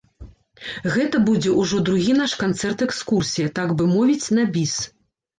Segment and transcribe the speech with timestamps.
[0.93, 4.73] Гэта будзе ўжо другі наш канцэрт-экскурсія, так бы мовіць, на біс.